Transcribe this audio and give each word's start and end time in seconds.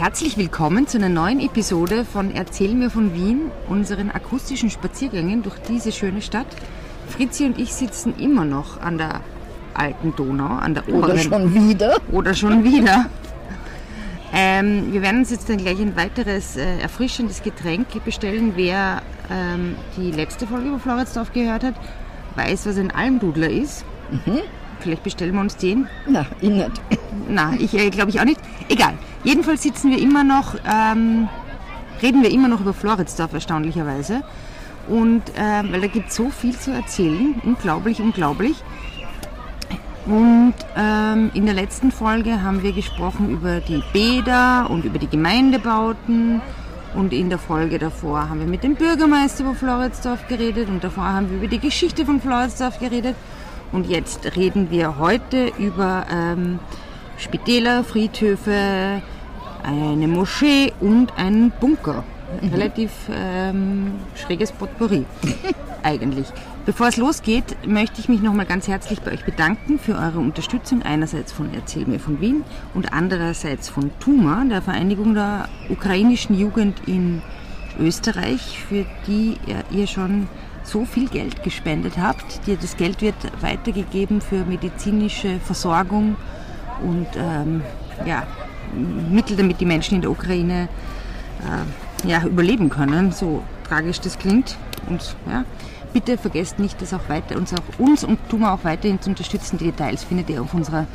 Herzlich 0.00 0.38
willkommen 0.38 0.86
zu 0.86 0.96
einer 0.96 1.10
neuen 1.10 1.40
Episode 1.40 2.06
von 2.06 2.34
Erzähl 2.34 2.74
mir 2.74 2.88
von 2.88 3.12
Wien, 3.12 3.50
unseren 3.68 4.10
akustischen 4.10 4.70
Spaziergängen 4.70 5.42
durch 5.42 5.58
diese 5.68 5.92
schöne 5.92 6.22
Stadt. 6.22 6.46
Fritzi 7.10 7.44
und 7.44 7.58
ich 7.58 7.74
sitzen 7.74 8.14
immer 8.18 8.46
noch 8.46 8.80
an 8.80 8.96
der 8.96 9.20
alten 9.74 10.16
Donau, 10.16 10.56
an 10.56 10.72
der 10.72 10.88
oberen. 10.88 11.02
Oder 11.02 11.18
schon 11.18 11.54
wieder. 11.54 11.96
Oder 12.12 12.32
schon 12.32 12.64
wieder. 12.64 13.10
Ähm, 14.32 14.90
wir 14.90 15.02
werden 15.02 15.18
uns 15.18 15.32
jetzt 15.32 15.50
dann 15.50 15.58
gleich 15.58 15.78
ein 15.78 15.94
weiteres 15.96 16.56
äh, 16.56 16.78
erfrischendes 16.78 17.42
Getränk 17.42 18.02
bestellen. 18.02 18.54
Wer 18.56 19.02
ähm, 19.30 19.76
die 19.98 20.12
letzte 20.12 20.46
Folge 20.46 20.68
über 20.68 20.78
Floridsdorf 20.78 21.30
gehört 21.34 21.62
hat, 21.62 21.74
weiß, 22.36 22.64
was 22.64 22.78
ein 22.78 22.90
Almdudler 22.90 23.50
ist. 23.50 23.84
Vielleicht 24.78 25.02
bestellen 25.02 25.34
wir 25.34 25.42
uns 25.42 25.58
den. 25.58 25.88
Na, 26.08 26.24
ich 26.40 26.48
nicht. 26.48 26.80
Na, 27.28 27.54
ich 27.58 27.74
äh, 27.74 27.90
glaube 27.90 28.10
ich 28.10 28.20
auch 28.20 28.24
nicht. 28.24 28.40
Egal. 28.68 28.94
Jedenfalls 29.24 29.62
sitzen 29.62 29.90
wir 29.90 29.98
immer 29.98 30.24
noch, 30.24 30.54
ähm, 30.64 31.28
reden 32.02 32.22
wir 32.22 32.30
immer 32.30 32.48
noch 32.48 32.60
über 32.60 32.72
Floridsdorf 32.72 33.32
erstaunlicherweise. 33.32 34.22
Und 34.88 35.22
ähm, 35.36 35.72
weil 35.72 35.82
da 35.82 35.86
gibt 35.86 36.08
es 36.08 36.16
so 36.16 36.30
viel 36.30 36.56
zu 36.56 36.72
erzählen. 36.72 37.40
Unglaublich, 37.44 38.00
unglaublich. 38.00 38.56
Und 40.06 40.54
ähm, 40.76 41.30
in 41.34 41.44
der 41.44 41.54
letzten 41.54 41.92
Folge 41.92 42.42
haben 42.42 42.62
wir 42.62 42.72
gesprochen 42.72 43.30
über 43.30 43.60
die 43.60 43.82
Bäder 43.92 44.68
und 44.70 44.84
über 44.84 44.98
die 44.98 45.06
Gemeindebauten. 45.06 46.40
Und 46.94 47.12
in 47.12 47.28
der 47.28 47.38
Folge 47.38 47.78
davor 47.78 48.28
haben 48.28 48.40
wir 48.40 48.48
mit 48.48 48.64
dem 48.64 48.74
Bürgermeister 48.74 49.44
über 49.44 49.54
Floridsdorf 49.54 50.26
geredet. 50.26 50.68
Und 50.68 50.82
davor 50.82 51.04
haben 51.04 51.30
wir 51.30 51.36
über 51.36 51.46
die 51.46 51.60
Geschichte 51.60 52.04
von 52.04 52.20
Floridsdorf 52.20 52.80
geredet. 52.80 53.14
Und 53.72 53.88
jetzt 53.88 54.36
reden 54.36 54.70
wir 54.70 54.98
heute 54.98 55.52
über 55.58 56.06
ähm, 56.10 56.58
Spitäler, 57.20 57.84
Friedhöfe, 57.84 59.02
eine 59.62 60.08
Moschee 60.08 60.72
und 60.80 61.16
einen 61.16 61.50
Bunker. 61.60 62.04
Relativ 62.52 62.90
ähm, 63.12 63.92
schräges 64.14 64.52
Potpourri 64.52 65.04
eigentlich. 65.82 66.26
Bevor 66.64 66.86
es 66.86 66.96
losgeht, 66.96 67.56
möchte 67.66 68.00
ich 68.00 68.08
mich 68.08 68.22
nochmal 68.22 68.46
ganz 68.46 68.68
herzlich 68.68 69.00
bei 69.00 69.12
euch 69.12 69.24
bedanken 69.24 69.78
für 69.80 69.96
eure 69.96 70.20
Unterstützung. 70.20 70.82
Einerseits 70.82 71.32
von 71.32 71.52
Erzähl 71.52 71.86
mir 71.86 71.98
von 71.98 72.20
Wien 72.20 72.44
und 72.72 72.92
andererseits 72.92 73.68
von 73.68 73.90
TUMA, 73.98 74.44
der 74.48 74.62
Vereinigung 74.62 75.14
der 75.14 75.48
ukrainischen 75.68 76.38
Jugend 76.38 76.86
in 76.86 77.20
Österreich, 77.80 78.58
für 78.68 78.86
die 79.08 79.36
ihr- 79.72 79.86
schon 79.88 80.28
so 80.62 80.84
viel 80.84 81.08
Geld 81.08 81.42
gespendet 81.42 81.94
habt. 81.98 82.40
Das 82.62 82.76
Geld 82.76 83.02
wird 83.02 83.16
weitergegeben 83.40 84.20
für 84.20 84.44
medizinische 84.44 85.40
Versorgung 85.40 86.16
und 86.82 87.06
ähm, 87.16 87.62
ja, 88.06 88.26
Mittel, 89.10 89.36
damit 89.36 89.60
die 89.60 89.66
Menschen 89.66 89.96
in 89.96 90.02
der 90.02 90.10
Ukraine 90.10 90.68
äh, 91.40 92.08
ja, 92.08 92.24
überleben 92.24 92.70
können, 92.70 93.12
so 93.12 93.42
tragisch 93.68 94.00
das 94.00 94.18
klingt. 94.18 94.56
Und 94.88 95.14
ja, 95.28 95.44
bitte 95.92 96.16
vergesst 96.18 96.58
nicht, 96.58 96.80
das 96.80 96.94
auch 96.94 97.08
weiter, 97.08 97.36
uns, 97.36 97.52
auch, 97.52 97.78
uns 97.78 98.02
und 98.04 98.18
Tuma 98.28 98.54
auch 98.54 98.64
weiterhin 98.64 99.00
zu 99.00 99.10
unterstützen. 99.10 99.58
Die 99.58 99.66
Details 99.66 100.02
findet 100.04 100.30
ihr 100.30 100.42
auf 100.42 100.54
unserer 100.54 100.86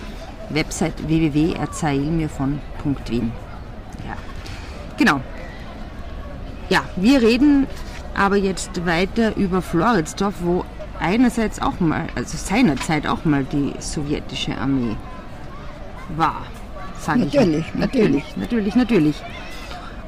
Website 0.49 1.07
www.erzählmirvon.wien. 1.07 3.31
Ja, 4.05 4.15
genau. 4.97 5.21
Ja, 6.69 6.81
wir 6.95 7.21
reden 7.21 7.67
aber 8.15 8.37
jetzt 8.37 8.85
weiter 8.85 9.35
über 9.35 9.61
Floridsdorf, 9.61 10.35
wo 10.41 10.63
einerseits 10.99 11.61
auch 11.61 11.79
mal, 11.79 12.07
also 12.15 12.37
seinerzeit 12.37 13.05
auch 13.05 13.23
mal 13.25 13.43
die 13.43 13.73
sowjetische 13.79 14.57
Armee 14.57 14.95
war. 16.15 16.43
Sag 16.99 17.17
ich. 17.17 17.33
Natürlich, 17.33 17.65
natürlich, 17.75 18.37
natürlich, 18.37 18.75
natürlich. 18.75 19.15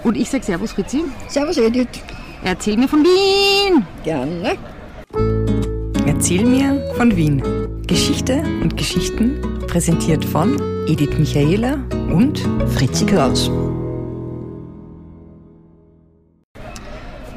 Und 0.03 0.17
ich 0.17 0.29
sag 0.29 0.43
Servus 0.43 0.71
Fritzi, 0.71 1.03
Servus 1.27 1.57
Edith. 1.57 1.87
erzähl 2.43 2.77
mir 2.77 2.87
von 2.87 3.03
Wien. 3.03 3.85
Gerne. 4.03 4.57
Erzähl 6.05 6.45
mir 6.45 6.81
von 6.95 7.15
Wien. 7.15 7.41
Geschichte 7.87 8.43
und 8.61 8.75
Geschichten 8.77 9.41
präsentiert 9.67 10.23
von 10.23 10.57
Edith 10.87 11.17
Michaela 11.17 11.77
und 12.11 12.39
Fritzi 12.75 13.05
Kraus. 13.05 13.49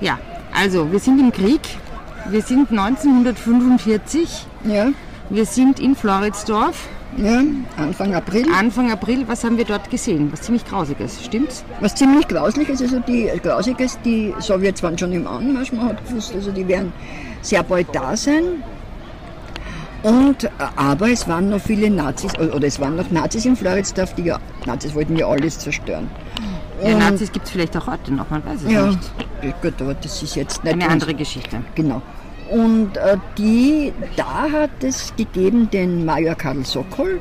Ja, 0.00 0.18
also 0.52 0.90
wir 0.90 0.98
sind 0.98 1.18
im 1.20 1.32
Krieg. 1.32 1.60
Wir 2.30 2.42
sind 2.42 2.70
1945. 2.70 4.46
Ja, 4.64 4.88
Wir 5.30 5.44
sind 5.46 5.78
in 5.80 5.94
Floridsdorf. 5.94 6.88
Ja, 7.16 7.42
Anfang 7.76 8.14
April. 8.14 8.44
Anfang 8.56 8.90
April, 8.90 9.24
was 9.26 9.44
haben 9.44 9.56
wir 9.56 9.64
dort 9.64 9.90
gesehen? 9.90 10.30
Was 10.32 10.42
ziemlich 10.42 10.64
Grausiges, 10.64 11.24
stimmt's? 11.24 11.64
Was 11.80 11.94
ziemlich 11.94 12.26
grauslich 12.28 12.68
ist, 12.68 12.82
also 12.82 13.00
die 13.00 13.30
grausig 13.42 13.78
ist, 13.80 13.98
die 14.04 14.32
Sowjets 14.40 14.82
waren 14.82 14.96
schon 14.96 15.12
im 15.12 15.26
Anmarsch, 15.26 15.72
man 15.72 15.86
hat 15.90 16.06
gewusst, 16.06 16.32
also 16.34 16.50
die 16.52 16.66
werden 16.66 16.92
sehr 17.42 17.62
bald 17.62 17.88
da 17.92 18.16
sein. 18.16 18.62
Und, 20.02 20.44
äh, 20.44 20.48
aber 20.76 21.10
es 21.10 21.28
waren 21.28 21.50
noch 21.50 21.60
viele 21.60 21.90
Nazis, 21.90 22.32
oder 22.38 22.66
es 22.66 22.80
waren 22.80 22.96
noch 22.96 23.10
Nazis 23.10 23.44
in 23.44 23.54
Floridsdorf, 23.54 24.14
die 24.14 24.22
ja, 24.22 24.38
Nazis 24.64 24.94
wollten 24.94 25.16
ja 25.16 25.26
alles 25.28 25.58
zerstören. 25.58 26.08
Ja, 26.82 26.94
Und- 26.94 26.98
Nazis 27.00 27.30
gibt 27.30 27.44
es 27.44 27.50
vielleicht 27.52 27.76
auch 27.76 27.86
heute 27.86 28.14
noch, 28.14 28.30
man 28.30 28.42
weiß 28.46 28.62
es 28.66 28.72
Ja, 28.72 28.86
nicht. 28.86 29.60
gut, 29.60 29.74
aber 29.80 29.92
das 29.94 30.22
ist 30.22 30.36
jetzt 30.36 30.64
nicht 30.64 30.72
Eine 30.72 30.88
andere 30.88 31.12
Geschichte. 31.12 31.62
Genau. 31.74 32.00
Und 32.50 32.96
äh, 32.96 33.16
die, 33.38 33.92
da 34.16 34.50
hat 34.50 34.82
es 34.82 35.14
gegeben 35.16 35.70
den 35.70 36.04
Major 36.04 36.34
Karl 36.34 36.64
Sokol, 36.64 37.20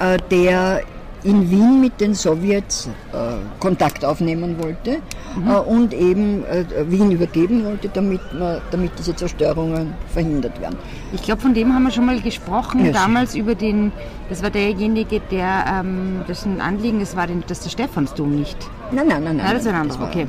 äh, 0.00 0.18
der 0.30 0.82
in 1.24 1.50
Wien 1.50 1.80
mit 1.80 2.00
den 2.00 2.14
Sowjets 2.14 2.88
äh, 3.12 3.16
Kontakt 3.58 4.04
aufnehmen 4.04 4.56
wollte 4.62 4.98
äh, 5.46 5.52
und 5.52 5.92
eben 5.92 6.44
äh, 6.44 6.64
Wien 6.88 7.10
übergeben 7.10 7.64
wollte, 7.64 7.88
damit, 7.88 8.20
man, 8.38 8.60
damit 8.70 8.92
diese 8.98 9.14
Zerstörungen 9.16 9.94
verhindert 10.12 10.60
werden. 10.60 10.76
Ich 11.12 11.22
glaube, 11.22 11.40
von 11.40 11.54
dem 11.54 11.74
haben 11.74 11.82
wir 11.82 11.90
schon 11.90 12.06
mal 12.06 12.20
gesprochen, 12.20 12.84
Ja, 12.84 12.92
damals 12.92 13.34
über 13.34 13.54
den, 13.54 13.92
das 14.28 14.42
war 14.42 14.50
derjenige, 14.50 15.20
der, 15.30 15.80
ähm, 15.80 16.22
dessen 16.28 16.60
Anliegen 16.60 17.00
es 17.00 17.16
war, 17.16 17.26
den, 17.26 17.42
dass 17.46 17.60
der 17.60 17.70
Stephansdom 17.70 18.34
nicht. 18.36 18.56
Nein, 18.92 19.08
nein, 19.08 19.24
nein, 19.24 19.36
nein. 19.38 19.54
Das 19.54 19.66
ein 19.66 19.72
nein, 19.72 19.82
anderer, 19.82 20.00
war 20.00 20.08
okay. 20.08 20.26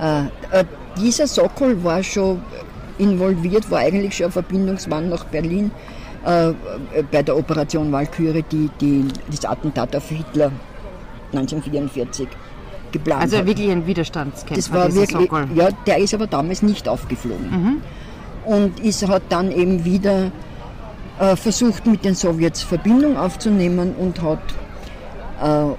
anderer. 0.00 0.30
Äh, 0.54 0.60
äh, 0.60 0.64
dieser 1.00 1.26
Sokol 1.26 1.82
war 1.82 2.02
schon 2.02 2.40
involviert, 2.98 3.70
war 3.70 3.78
eigentlich 3.80 4.16
schon 4.16 4.26
ein 4.26 4.32
Verbindungsmann 4.32 5.08
nach 5.08 5.24
Berlin 5.24 5.70
äh, 6.24 6.52
bei 7.10 7.22
der 7.22 7.36
Operation 7.36 7.90
Walküre, 7.92 8.42
die, 8.42 8.70
die 8.80 9.04
das 9.30 9.44
Attentat 9.44 9.94
auf 9.96 10.08
Hitler 10.08 10.50
1944 11.32 12.28
geplant 12.92 13.22
Also 13.22 13.38
hat. 13.38 13.46
wirklich 13.46 13.70
ein 13.70 13.86
Widerstandskämpfer, 13.86 14.54
Das 14.56 14.72
war 14.72 14.94
wirklich, 14.94 15.28
Sokol. 15.28 15.46
ja, 15.54 15.68
der 15.86 15.98
ist 15.98 16.14
aber 16.14 16.26
damals 16.26 16.62
nicht 16.62 16.88
aufgeflogen. 16.88 17.82
Und 18.44 18.80
ist, 18.80 19.06
hat 19.06 19.22
dann 19.28 19.52
eben 19.52 19.84
wieder 19.84 20.30
äh, 21.20 21.36
versucht, 21.36 21.86
mit 21.86 22.04
den 22.04 22.14
Sowjets 22.14 22.62
Verbindung 22.62 23.16
aufzunehmen 23.18 23.94
und 23.98 24.22
hat 24.22 24.38
äh, 25.42 25.74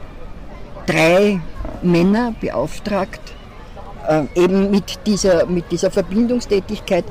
drei 0.86 1.40
Männer 1.82 2.34
beauftragt, 2.40 3.22
äh, 4.10 4.24
eben 4.36 4.72
mit 4.72 5.00
dieser, 5.06 5.46
mit 5.46 5.72
dieser 5.72 5.92
Verbindungstätigkeit. 5.92 7.06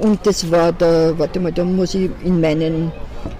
Und 0.00 0.26
das 0.26 0.50
war 0.50 0.72
der, 0.72 1.18
warte 1.18 1.40
mal, 1.40 1.52
da 1.52 1.64
muss 1.64 1.94
ich 1.94 2.10
in 2.24 2.40
meinen, 2.40 2.92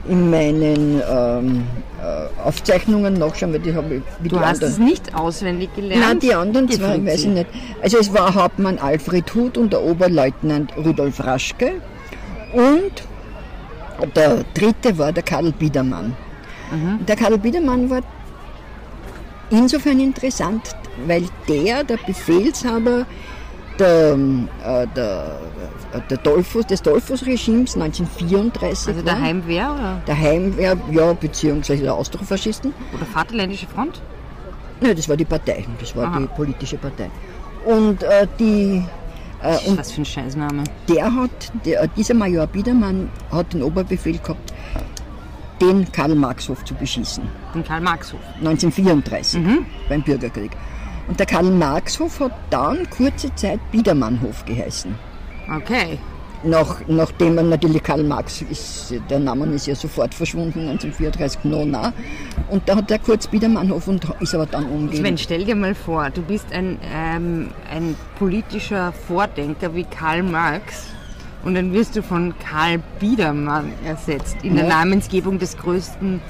in 0.08 0.30
meinen 0.30 1.02
ähm, 1.10 1.64
äh, 2.00 2.42
Aufzeichnungen 2.42 3.14
nachschauen, 3.14 3.52
weil 3.52 3.60
die 3.60 3.74
habe 3.74 3.96
ich 3.96 4.02
wie 4.20 4.28
Du 4.28 4.36
die 4.36 4.40
hast 4.42 4.62
anderen. 4.62 4.72
es 4.72 4.78
nicht 4.78 5.14
auswendig 5.14 5.74
gelernt. 5.76 6.02
Nein, 6.04 6.18
die 6.20 6.34
anderen 6.34 6.68
zwei 6.70 7.04
weiß 7.04 7.20
ich 7.24 7.26
nicht. 7.28 7.46
Also 7.82 7.98
es 7.98 8.12
war 8.14 8.34
Hauptmann 8.34 8.78
Alfred 8.78 9.34
Huth 9.34 9.58
und 9.58 9.72
der 9.72 9.82
Oberleutnant 9.82 10.72
Rudolf 10.76 11.22
Raschke 11.24 11.72
und 12.52 12.92
der 14.16 14.44
dritte 14.54 14.96
war 14.98 15.12
der 15.12 15.22
Karl 15.22 15.52
Biedermann. 15.52 16.16
Mhm. 16.70 17.04
Der 17.06 17.16
Karl 17.16 17.38
Biedermann 17.38 17.90
war 17.90 18.00
insofern 19.50 20.00
interessant, 20.00 20.74
weil 21.06 21.24
der, 21.48 21.84
der 21.84 21.96
Befehlshaber 22.06 23.06
der, 23.78 24.12
äh, 24.14 24.86
der, 24.94 25.38
der 26.10 26.16
Dollfuß, 26.18 26.66
des 26.66 26.82
Dollfuß-Regimes 26.82 27.74
1934 27.74 28.88
Also 28.88 29.02
der 29.02 29.14
war. 29.14 29.20
Heimwehr 29.20 29.72
oder, 29.72 30.02
der 30.06 30.18
Heimwehr, 30.18 30.76
ja, 30.90 31.12
beziehungsweise 31.14 31.82
der 31.82 31.94
Austrofaschisten. 31.94 32.72
oder 32.94 33.06
Vaterländische 33.06 33.66
Front? 33.66 34.00
Nein, 34.80 34.96
das 34.96 35.08
war 35.08 35.16
die 35.16 35.24
Partei, 35.24 35.64
das 35.80 35.94
war 35.96 36.06
Aha. 36.06 36.20
die 36.20 36.26
politische 36.26 36.76
Partei. 36.76 37.08
Und 37.64 38.02
äh, 38.02 38.26
die 38.38 38.84
äh, 39.42 39.58
und 39.68 39.78
Was 39.78 39.92
für 39.92 40.02
ein 40.02 40.04
Scheißname. 40.04 40.64
der 40.88 41.14
hat, 41.14 41.30
der, 41.64 41.86
dieser 41.88 42.14
Major 42.14 42.46
Biedermann 42.46 43.08
hat 43.30 43.52
den 43.52 43.62
Oberbefehl 43.62 44.18
gehabt, 44.18 44.52
den 45.60 45.90
Karl-Marx-Hof 45.92 46.64
zu 46.64 46.74
beschießen. 46.74 47.22
Den 47.54 47.64
Karl-Marx-Hof. 47.64 48.20
1934 48.38 49.40
beim 49.88 50.02
Bürgerkrieg. 50.02 50.50
Und 51.12 51.20
der 51.20 51.26
Karl-Marx-Hof 51.26 52.20
hat 52.20 52.32
dann 52.48 52.88
kurze 52.88 53.34
Zeit 53.34 53.60
Biedermannhof 53.70 54.46
geheißen. 54.46 54.94
Okay. 55.54 55.98
nach, 56.42 56.80
nachdem 56.88 57.36
er 57.36 57.44
natürlich 57.44 57.82
Karl 57.82 58.02
Marx 58.02 58.40
ist, 58.40 58.94
der 59.10 59.18
Name 59.18 59.44
ist 59.48 59.66
ja 59.66 59.74
sofort 59.74 60.14
verschwunden, 60.14 60.60
1934, 60.60 61.44
no, 61.44 61.66
na. 61.66 61.92
Und 62.48 62.66
da 62.66 62.76
hat 62.76 62.90
er 62.90 62.98
kurz 62.98 63.26
Biedermannhof 63.26 63.88
und 63.88 64.08
ist 64.20 64.34
aber 64.34 64.46
dann 64.46 64.64
umgekehrt. 64.64 65.04
Sven, 65.04 65.18
stell 65.18 65.44
dir 65.44 65.54
mal 65.54 65.74
vor, 65.74 66.08
du 66.08 66.22
bist 66.22 66.50
ein, 66.50 66.78
ähm, 66.90 67.50
ein 67.70 67.94
politischer 68.18 68.92
Vordenker 69.06 69.74
wie 69.74 69.84
Karl 69.84 70.22
Marx 70.22 70.86
und 71.44 71.56
dann 71.56 71.74
wirst 71.74 71.94
du 71.94 72.02
von 72.02 72.32
Karl 72.38 72.80
Biedermann 73.00 73.70
ersetzt 73.84 74.38
in 74.42 74.54
der 74.54 74.64
Ja. 74.64 74.76
Namensgebung 74.76 75.38
des 75.38 75.58
größten 75.58 76.22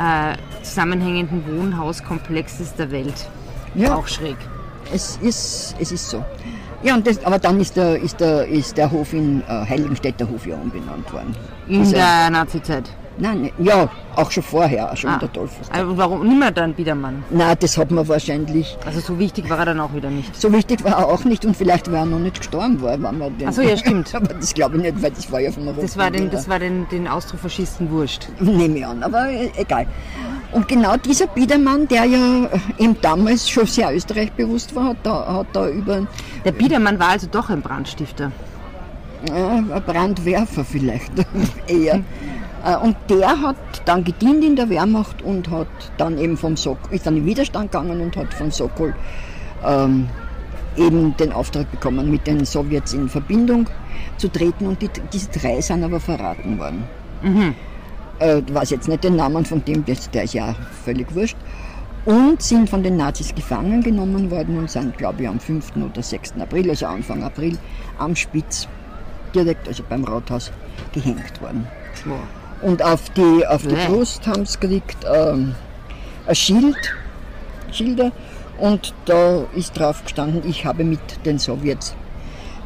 äh, 0.00 0.62
zusammenhängenden 0.62 1.44
Wohnhauskomplexes 1.46 2.74
der 2.76 2.90
Welt. 2.90 3.28
Ja. 3.74 3.94
Auch 3.96 4.06
schräg. 4.06 4.36
Es 4.92 5.18
ist, 5.22 5.74
es 5.80 5.92
ist 5.92 6.10
so. 6.10 6.24
Ja, 6.82 6.94
und 6.94 7.06
das, 7.06 7.24
aber 7.24 7.38
dann 7.38 7.58
ist 7.60 7.76
der, 7.76 7.96
ist 8.00 8.20
der, 8.20 8.46
ist 8.46 8.76
der 8.76 8.90
Hof 8.90 9.12
in 9.14 9.40
äh, 9.42 9.66
Heiligenstädter 9.66 10.28
Hof 10.28 10.46
ja 10.46 10.56
umbenannt 10.56 11.10
worden. 11.12 11.34
In 11.68 11.80
Also- 11.80 11.92
der 11.94 12.30
Nazizeit. 12.30 12.90
Nein, 13.16 13.42
ne- 13.42 13.52
ja, 13.60 13.88
auch 14.16 14.28
schon 14.32 14.42
vorher, 14.42 14.94
schon 14.96 15.08
Ah. 15.10 15.14
unter 15.14 15.28
Dollfuß. 15.28 15.70
Aber 15.72 15.96
warum 15.96 16.26
nicht 16.26 16.36
mehr 16.36 16.50
dann 16.50 16.74
Biedermann? 16.74 17.22
Nein, 17.30 17.56
das 17.60 17.78
hat 17.78 17.92
man 17.92 18.06
wahrscheinlich. 18.08 18.76
Also 18.84 18.98
so 18.98 19.16
wichtig 19.20 19.48
war 19.48 19.60
er 19.60 19.66
dann 19.66 19.78
auch 19.78 19.94
wieder 19.94 20.10
nicht. 20.10 20.34
So 20.34 20.52
wichtig 20.52 20.82
war 20.82 20.98
er 20.98 21.06
auch 21.06 21.24
nicht 21.24 21.44
und 21.46 21.56
vielleicht 21.56 21.90
war 21.92 22.00
er 22.00 22.06
noch 22.06 22.18
nicht 22.18 22.38
gestorben, 22.38 22.82
weil 22.82 23.00
wenn 23.00 23.16
man 23.18 23.38
den. 23.38 23.48
Ach 23.48 23.52
so, 23.52 23.62
ja, 23.62 23.76
stimmt. 23.76 24.12
aber 24.16 24.34
das 24.34 24.52
glaube 24.52 24.78
ich 24.78 24.82
nicht, 24.82 25.00
weil 25.00 25.12
das 25.12 25.30
war 25.30 25.38
ja 25.38 25.52
von 25.52 25.64
der 25.64 25.74
Das 25.74 25.96
war 25.96 26.10
den, 26.10 26.28
das 26.28 26.48
war 26.48 26.58
den, 26.58 26.88
den 26.88 27.06
Austrofaschisten 27.06 27.88
wurscht. 27.92 28.26
Nehme 28.40 28.78
ich 28.78 28.84
an, 28.86 29.00
aber 29.04 29.28
äh, 29.30 29.48
egal. 29.58 29.86
Und 30.54 30.68
genau 30.68 30.96
dieser 30.96 31.26
Biedermann, 31.26 31.88
der 31.88 32.04
ja 32.04 32.44
äh, 32.44 32.58
eben 32.78 32.96
damals 33.00 33.50
schon 33.50 33.66
sehr 33.66 33.92
Österreich 33.92 34.30
bewusst 34.32 34.74
war, 34.76 34.90
hat 34.90 34.98
da, 35.02 35.34
hat 35.34 35.48
da 35.52 35.68
über 35.68 36.06
Der 36.44 36.52
Biedermann 36.52 36.98
war 37.00 37.08
also 37.08 37.26
doch 37.30 37.50
ein 37.50 37.60
Brandstifter. 37.60 38.30
Ein 39.32 39.82
Brandwerfer 39.84 40.64
vielleicht 40.64 41.10
eher. 41.66 42.02
Äh, 42.64 42.76
Und 42.76 42.96
der 43.08 43.40
hat 43.40 43.56
dann 43.84 44.04
gedient 44.04 44.44
in 44.44 44.54
der 44.54 44.70
Wehrmacht 44.70 45.22
und 45.22 45.50
hat 45.50 45.66
dann 45.96 46.18
eben 46.18 46.36
vom 46.36 46.56
Sokol, 46.56 46.94
ist 46.94 47.04
dann 47.06 47.16
in 47.16 47.26
Widerstand 47.26 47.72
gegangen 47.72 48.00
und 48.00 48.16
hat 48.16 48.32
vom 48.32 48.52
Sokol 48.52 48.94
ähm, 49.66 50.08
eben 50.76 51.16
den 51.16 51.32
Auftrag 51.32 51.68
bekommen, 51.72 52.10
mit 52.10 52.28
den 52.28 52.44
Sowjets 52.44 52.92
in 52.92 53.08
Verbindung 53.08 53.68
zu 54.18 54.28
treten 54.28 54.68
und 54.68 54.80
die, 54.80 54.90
diese 55.12 55.30
drei 55.30 55.60
sind 55.60 55.82
aber 55.82 55.98
verraten 55.98 56.58
worden. 56.60 56.84
Äh, 58.24 58.38
ich 58.46 58.54
weiß 58.54 58.70
jetzt 58.70 58.88
nicht 58.88 59.04
den 59.04 59.16
Namen 59.16 59.44
von 59.44 59.64
dem, 59.64 59.84
der 59.84 59.94
ist 59.94 60.34
ja 60.34 60.54
völlig 60.84 61.14
wurscht. 61.14 61.36
Und 62.06 62.42
sind 62.42 62.68
von 62.68 62.82
den 62.82 62.96
Nazis 62.96 63.34
gefangen 63.34 63.82
genommen 63.82 64.30
worden 64.30 64.58
und 64.58 64.70
sind, 64.70 64.98
glaube 64.98 65.22
ich, 65.22 65.28
am 65.28 65.40
5. 65.40 65.76
oder 65.76 66.02
6. 66.02 66.34
April, 66.38 66.68
also 66.68 66.86
Anfang 66.86 67.22
April, 67.22 67.56
am 67.98 68.14
Spitz 68.14 68.68
direkt, 69.34 69.66
also 69.68 69.82
beim 69.88 70.04
Rathaus, 70.04 70.52
gehängt 70.92 71.40
worden. 71.40 71.66
Und 72.60 72.82
auf 72.82 73.08
die, 73.10 73.46
auf 73.46 73.62
die. 73.66 73.74
Brust 73.74 74.26
haben 74.26 74.44
sie 74.44 74.58
gekriegt 74.58 74.98
ähm, 75.14 75.54
ein 76.26 76.34
Schild, 76.34 76.76
Schilder, 77.72 78.12
und 78.58 78.92
da 79.06 79.44
ist 79.54 79.78
drauf 79.78 80.02
gestanden, 80.02 80.42
ich 80.46 80.66
habe 80.66 80.84
mit 80.84 81.00
den 81.24 81.38
Sowjets, 81.38 81.96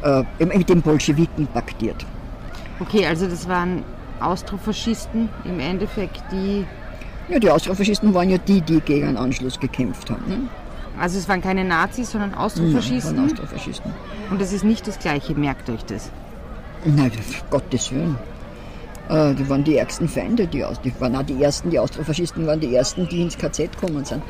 äh, 0.03 0.23
mit 0.45 0.67
den 0.67 0.81
Bolschewiken 0.81 1.47
paktiert. 1.47 2.05
Okay, 2.81 3.05
also 3.05 3.25
das 3.25 3.47
waren 3.47 3.83
Austrofaschisten 4.21 5.29
im 5.45 5.59
Endeffekt, 5.59 6.21
die. 6.31 6.65
Ja, 7.29 7.39
die 7.39 7.49
Austrofaschisten 7.49 8.13
waren 8.13 8.29
ja 8.29 8.37
die, 8.37 8.61
die 8.61 8.79
gegen 8.81 9.07
den 9.07 9.17
Anschluss 9.17 9.59
gekämpft 9.59 10.09
haben. 10.09 10.23
Ne? 10.27 10.39
Also 10.99 11.17
es 11.17 11.29
waren 11.29 11.41
keine 11.41 11.63
Nazis, 11.63 12.11
sondern 12.11 12.33
Austrofaschisten. 12.33 13.19
Austrofaschisten. 13.19 13.91
Und 14.31 14.41
das 14.41 14.51
ist 14.51 14.63
nicht 14.63 14.87
das 14.87 14.99
Gleiche, 14.99 15.33
merkt 15.35 15.69
euch 15.69 15.85
das. 15.85 16.11
Nein, 16.83 17.11
Gottes 17.49 17.91
Willen. 17.91 18.17
Äh, 19.09 19.33
die 19.35 19.49
waren 19.49 19.63
die 19.63 19.77
ärgsten 19.77 20.07
Feinde, 20.07 20.45
die, 20.45 20.63
Aus 20.63 20.79
die 20.81 20.93
waren 20.99 21.15
auch 21.15 21.23
die 21.23 21.41
ersten, 21.41 21.69
die 21.71 21.79
Austrofaschisten 21.79 22.45
waren 22.45 22.59
die 22.59 22.75
ersten, 22.75 23.07
die 23.09 23.21
ins 23.23 23.37
KZ 23.37 23.71
gekommen 23.71 24.05
sind. 24.05 24.21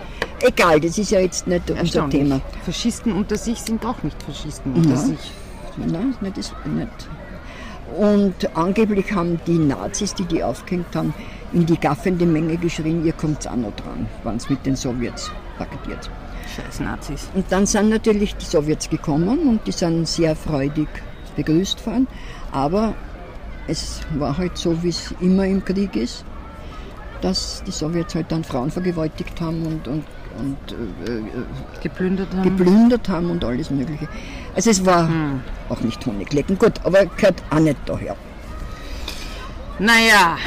Egal, 0.41 0.79
das 0.79 0.97
ist 0.97 1.11
ja 1.11 1.19
jetzt 1.19 1.47
nicht 1.47 1.69
unser. 1.69 2.09
Thema. 2.09 2.39
Faschisten 2.63 3.11
unter 3.13 3.35
sich 3.37 3.59
sind 3.59 3.85
auch 3.85 4.01
nicht 4.03 4.21
Faschisten 4.23 4.73
unter 4.73 4.91
Ja. 4.91 4.95
sich. 4.97 5.31
Nein, 5.77 6.15
nicht, 6.21 6.37
ist 6.37 6.53
nicht. 6.65 7.09
Und 7.97 8.55
angeblich 8.55 9.11
haben 9.13 9.39
die 9.47 9.57
Nazis, 9.57 10.13
die 10.13 10.25
die 10.25 10.43
aufgehängt 10.43 10.95
haben, 10.95 11.13
in 11.53 11.65
die 11.65 11.77
gaffende 11.77 12.25
Menge 12.25 12.57
geschrien, 12.57 13.05
ihr 13.05 13.13
kommt 13.13 13.47
auch 13.47 13.55
noch 13.55 13.75
dran, 13.75 14.07
waren 14.23 14.37
es 14.37 14.49
mit 14.49 14.65
den 14.65 14.75
Sowjets 14.75 15.31
paketiert. 15.57 16.09
Scheiß 16.55 16.79
Nazis. 16.79 17.29
Und 17.33 17.45
dann 17.51 17.65
sind 17.65 17.89
natürlich 17.89 18.35
die 18.35 18.45
Sowjets 18.45 18.89
gekommen 18.89 19.39
und 19.39 19.67
die 19.67 19.71
sind 19.71 20.07
sehr 20.07 20.35
freudig 20.35 20.87
begrüßt 21.35 21.85
worden. 21.85 22.07
Aber 22.51 22.93
es 23.67 24.01
war 24.17 24.37
halt 24.37 24.57
so, 24.57 24.81
wie 24.83 24.89
es 24.89 25.13
immer 25.19 25.45
im 25.45 25.63
Krieg 25.63 25.95
ist, 25.95 26.25
dass 27.21 27.63
die 27.65 27.71
Sowjets 27.71 28.15
halt 28.15 28.31
dann 28.31 28.43
Frauen 28.43 28.71
vergewaltigt 28.71 29.39
haben 29.41 29.65
und, 29.65 29.87
und, 29.87 30.03
und 30.37 31.07
äh, 31.07 31.17
äh, 31.17 31.21
Geplündert 31.83 32.33
haben. 32.33 32.43
geplündert 32.43 33.09
haben 33.09 33.29
und 33.29 33.43
alles 33.43 33.69
Mögliche. 33.69 34.07
Also 34.55 34.69
es 34.69 34.85
war 34.85 35.09
auch 35.69 35.81
nicht 35.81 36.05
Honiglecken. 36.05 36.57
Gut, 36.57 36.73
aber 36.83 37.05
gehört 37.05 37.41
auch 37.49 37.59
nicht 37.59 37.77
daher. 37.85 38.15
Naja, 39.79 40.37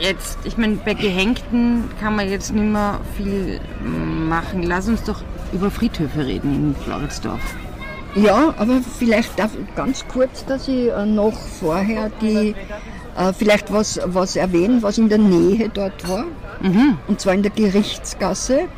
jetzt, 0.00 0.38
ich 0.44 0.56
meine, 0.56 0.76
bei 0.76 0.94
Gehängten 0.94 1.84
kann 2.00 2.16
man 2.16 2.28
jetzt 2.28 2.52
nicht 2.52 2.64
mehr 2.64 3.00
viel 3.16 3.60
machen. 4.28 4.62
Lass 4.62 4.88
uns 4.88 5.02
doch 5.02 5.22
über 5.52 5.70
Friedhöfe 5.70 6.24
reden 6.24 6.54
in 6.54 6.74
Floridsdorf. 6.84 7.40
Ja, 8.14 8.54
aber 8.56 8.80
vielleicht 8.98 9.38
darf 9.38 9.52
ich 9.54 9.74
ganz 9.76 10.04
kurz, 10.08 10.44
dass 10.46 10.66
ich 10.68 10.88
äh, 10.88 11.06
noch 11.06 11.32
vorher 11.32 12.10
die, 12.20 12.54
äh, 13.16 13.32
vielleicht 13.32 13.72
was, 13.72 14.00
was 14.04 14.34
erwähnen, 14.36 14.82
was 14.82 14.98
in 14.98 15.08
der 15.08 15.18
Nähe 15.18 15.68
dort 15.68 16.08
war. 16.08 16.24
Und 17.06 17.20
zwar 17.20 17.34
in 17.34 17.42
der 17.42 17.52
Gerichtsgasse 17.52 18.68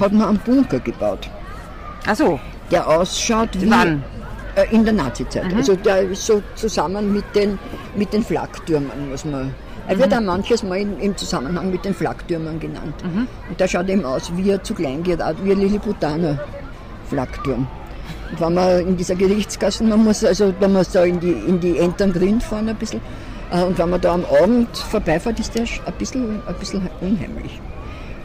hat 0.00 0.12
man 0.12 0.28
einen 0.28 0.38
Bunker 0.38 0.80
gebaut, 0.80 1.28
Achso, 2.06 2.40
der 2.70 2.86
ausschaut 2.86 3.50
wie 3.60 3.70
Wann? 3.70 4.02
Äh, 4.54 4.74
in 4.74 4.84
der 4.84 4.94
Nazizeit. 4.94 5.54
Also 5.54 5.76
der 5.76 6.02
ist 6.02 6.26
so 6.26 6.42
zusammen 6.54 7.12
mit 7.12 7.24
den, 7.34 7.58
mit 7.96 8.12
den 8.12 8.22
Flaktürmen, 8.22 9.10
muss 9.10 9.24
man. 9.24 9.54
Er 9.86 9.98
wird 9.98 10.12
auch 10.12 10.20
manches 10.20 10.62
Mal 10.62 10.78
in, 10.78 10.98
im 11.00 11.16
Zusammenhang 11.16 11.70
mit 11.70 11.84
den 11.84 11.94
Flaktürmen 11.94 12.60
genannt. 12.60 12.94
Und 13.48 13.58
der 13.58 13.68
schaut 13.68 13.88
eben 13.88 14.04
aus 14.04 14.30
wie 14.36 14.52
ein 14.52 14.62
zu 14.62 14.74
klein 14.74 15.02
geraten, 15.02 15.38
wie 15.44 15.52
ein 15.52 15.60
Lilliputaner 15.60 16.38
Flakturm. 17.08 17.66
Und 18.30 18.40
wenn 18.40 18.54
man 18.54 18.80
in 18.80 18.96
dieser 18.96 19.14
Gerichtsgasse, 19.14 19.84
man 19.84 20.04
muss 20.04 20.22
also, 20.24 20.52
da 20.60 20.68
muss 20.68 20.90
da 20.90 21.04
in 21.04 21.18
die, 21.20 21.32
in 21.32 21.58
die 21.60 21.78
Entern 21.78 22.12
Grind 22.12 22.42
fahren 22.42 22.68
ein 22.68 22.76
bisschen. 22.76 23.00
Äh, 23.50 23.62
Und 23.62 23.78
wenn 23.78 23.88
man 23.88 24.00
da 24.00 24.12
am 24.12 24.24
Abend 24.26 24.76
vorbeifährt, 24.76 25.40
ist 25.40 25.54
der 25.54 25.62
ein 25.62 25.94
bisschen, 25.98 26.42
ein 26.46 26.54
bisschen 26.56 26.82
unheimlich, 27.00 27.58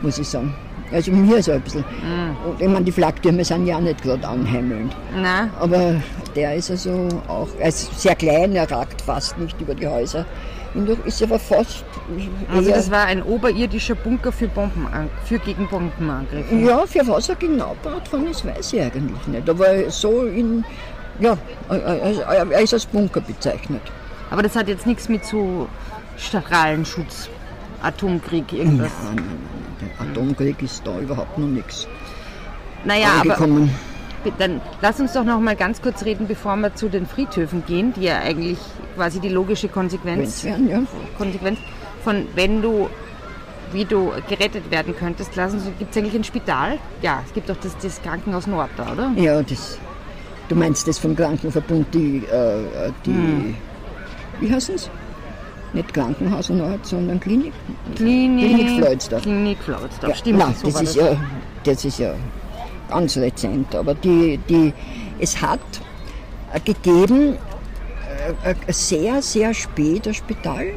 muss 0.01 0.18
ich 0.18 0.28
sagen. 0.28 0.54
Also 0.91 1.12
mir 1.12 1.41
so 1.41 1.53
ein 1.53 1.62
bisschen. 1.62 1.83
Und 2.45 2.62
ich 2.62 2.68
meine, 2.68 2.85
die 2.85 2.91
Flaktürme 2.91 3.44
sind 3.44 3.65
ja 3.65 3.77
auch 3.77 3.81
nicht 3.81 4.01
gerade 4.03 4.27
anheimelnd. 4.27 4.95
na, 5.15 5.50
Aber 5.60 5.96
der 6.36 6.55
ist 6.55 6.69
also 6.72 7.08
auch, 7.27 7.48
ist 7.65 8.00
sehr 8.00 8.15
klein, 8.15 8.55
er 8.55 8.69
ragt 8.69 9.01
fast 9.01 9.38
nicht 9.38 9.60
über 9.60 9.74
die 9.75 9.88
Häuser. 9.88 10.25
hindurch, 10.74 11.00
ist 11.05 11.22
aber 11.24 11.39
fast 11.39 11.84
also 12.53 12.69
das 12.69 12.91
war 12.91 13.05
ein 13.05 13.24
oberirdischer 13.24 13.96
Bunker 13.96 14.31
für, 14.31 14.48
Bombenan 14.48 15.10
für 15.25 15.39
gegen 15.39 15.67
Bombenangriffe. 15.67 16.55
ja, 16.55 16.86
für 16.86 17.08
was 17.08 17.29
er 17.29 17.36
genau 17.36 17.75
gebaut 17.81 18.12
worden 18.12 18.27
ist, 18.29 18.46
weiß 18.46 18.74
ich 18.74 18.81
eigentlich 18.81 19.27
nicht. 19.27 19.50
Aber 19.50 19.89
so 19.89 20.24
in, 20.25 20.65
ja, 21.19 21.38
er 21.69 22.51
er 22.51 22.62
ist 22.62 22.74
als 22.74 22.86
Bunker 22.86 23.22
bezeichnet. 23.22 23.81
Aber 24.29 24.43
das 24.43 24.55
hat 24.55 24.67
jetzt 24.67 24.86
nichts 24.86 25.08
mit 25.10 25.24
so 25.25 25.67
Strahlenschutz, 26.17 27.29
Atomkrieg, 27.81 28.51
irgendwas. 28.51 28.91
Nein, 29.05 29.15
nein, 29.15 29.25
nein, 29.25 29.62
Atomkrieg 30.00 30.62
ist 30.62 30.86
da 30.86 31.00
überhaupt 31.00 31.38
noch 31.38 31.48
nichts 31.48 31.88
Naja, 32.86 33.08
aber 33.22 33.34
angekommen. 33.38 33.70
dann 34.40 34.62
lass 34.82 35.00
uns 35.00 35.13
doch 35.13 35.24
noch 35.24 35.40
mal 35.40 35.56
ganz 35.56 35.82
kurz 35.82 36.04
reden, 36.06 36.28
bevor 36.28 36.56
wir 36.58 36.74
zu 36.75 36.90
den 36.90 37.06
Friedhöfen 37.06 37.63
gehen, 37.66 37.94
die 37.94 38.04
ja 38.04 38.20
eigentlich 38.20 38.58
quasi 38.96 39.20
die 39.20 39.30
logische 39.30 39.68
Konsequenz, 39.68 40.44
werden, 40.44 40.70
ja. 40.70 40.82
Konsequenz 41.18 41.60
von, 42.04 42.25
wenn 42.36 42.62
du, 42.62 42.90
wie 43.72 43.86
du 43.86 44.12
gerettet 44.30 44.70
werden 44.72 44.96
könntest. 44.98 45.36
Lass 45.36 45.54
uns, 45.54 45.63
gibt 45.80 45.92
es 45.92 45.98
eigentlich 45.98 46.16
ein 46.16 46.24
Spital? 46.24 46.78
Ja, 47.02 47.22
es 47.25 47.34
gibt 47.34 47.50
doch 47.50 47.58
das, 47.62 47.78
das 47.78 48.02
Krankenhaus 48.02 48.46
Nord 48.48 48.70
da, 48.78 48.92
oder? 48.92 49.12
Ja, 49.16 49.42
das, 49.42 49.78
du 50.50 50.56
meinst 50.56 50.88
das 50.88 51.00
vom 51.00 51.16
Krankenverbund, 51.16 51.88
die, 51.94 52.18
äh, 52.25 52.92
die 53.06 53.12
Hm. 53.12 53.56
wie 54.42 54.54
heißen 54.54 54.75
es? 54.75 54.90
Nicht 55.74 55.94
Krankenhaus 55.94 56.50
Nord, 56.50 56.86
sondern 56.86 57.20
Klinik. 57.20 57.53
Klinik, 57.96 58.56
Klinik 58.56 58.77
Floridsdorf. 58.80 59.22
Klinik 59.24 59.58
Floridsdorf, 59.63 60.10
Ja, 60.10 60.15
stimmt. 60.15 60.39
Nein, 60.39 60.56
so 60.56 60.68
das, 60.70 60.82
ist 60.82 60.96
ja, 60.96 61.15
das 61.63 61.86
ist 61.86 62.00
ja 62.00 62.13
ganz 62.89 63.18
rezent. 63.18 63.75
Aber 63.75 63.96
die, 63.96 64.39
die, 64.50 64.72
es 65.20 65.42
hat 65.42 65.60
gegeben, 66.63 67.38
äh, 68.46 68.51
äh, 68.51 68.56
sehr, 68.72 69.22
sehr 69.22 69.53
spät 69.53 70.08
ein 70.08 70.13
Spital. 70.13 70.74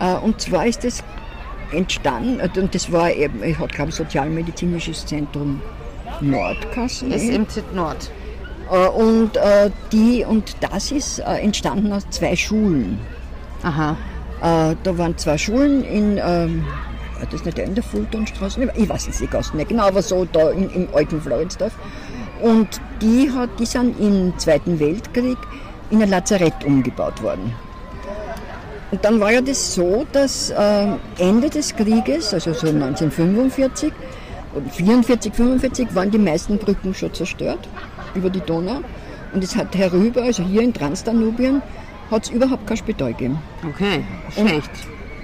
Äh, 0.00 0.14
Und 0.16 0.40
zwar 0.40 0.66
ist 0.66 0.84
das 0.84 1.02
entstanden, 1.72 2.40
und 2.58 2.74
das 2.74 2.92
war 2.92 3.10
eben, 3.10 3.42
ich 3.42 3.58
hatte, 3.58 3.74
glaube 3.74 3.90
ich, 3.90 3.96
Sozialmedizinisches 3.96 5.06
Zentrum 5.06 5.60
Nordkassen. 6.20 7.10
SMZ 7.12 7.74
Nord. 7.74 8.10
Und, 8.96 9.30
die, 9.92 10.26
und 10.26 10.56
das 10.60 10.92
ist 10.92 11.20
entstanden 11.20 11.90
aus 11.90 12.04
zwei 12.10 12.36
Schulen. 12.36 12.98
Aha. 13.62 13.96
Äh, 14.40 14.76
da 14.82 14.98
waren 14.98 15.16
zwei 15.18 15.36
Schulen 15.36 15.82
in, 15.84 16.20
ähm, 16.22 16.64
das 17.30 17.44
nicht 17.44 17.58
in 17.58 17.74
der 17.74 17.84
Fultonstraße? 17.84 18.70
Ich 18.74 18.88
weiß 18.88 19.08
es 19.08 19.20
nicht, 19.20 19.54
nicht 19.54 19.68
genau, 19.68 19.84
aber 19.84 20.02
so 20.02 20.24
da 20.24 20.50
in, 20.50 20.70
im 20.70 20.88
alten 20.94 21.20
Floridsdorf. 21.20 21.72
Und 22.40 22.80
die, 23.02 23.30
hat, 23.32 23.50
die 23.58 23.66
sind 23.66 23.98
im 23.98 24.38
Zweiten 24.38 24.78
Weltkrieg 24.78 25.38
in 25.90 26.02
ein 26.02 26.10
Lazarett 26.10 26.64
umgebaut 26.64 27.20
worden. 27.22 27.52
Und 28.90 29.04
dann 29.04 29.20
war 29.20 29.32
ja 29.32 29.40
das 29.40 29.74
so, 29.74 30.06
dass 30.12 30.50
äh, 30.50 30.86
Ende 31.18 31.50
des 31.50 31.74
Krieges, 31.76 32.32
also 32.32 32.52
so 32.54 32.68
1945, 32.68 33.92
44, 34.72 35.34
45 35.34 35.94
waren 35.94 36.10
die 36.10 36.18
meisten 36.18 36.56
Brücken 36.58 36.94
schon 36.94 37.12
zerstört 37.12 37.68
über 38.14 38.30
die 38.30 38.40
Donau. 38.40 38.80
Und 39.34 39.44
es 39.44 39.54
hat 39.56 39.76
herüber, 39.76 40.22
also 40.22 40.42
hier 40.42 40.62
in 40.62 40.72
Transdanubien, 40.72 41.60
hat 42.10 42.24
es 42.24 42.30
überhaupt 42.30 42.66
kein 42.66 42.76
Spital 42.76 43.12
gegeben. 43.12 43.38
Okay, 43.68 44.04
schlecht. 44.32 44.70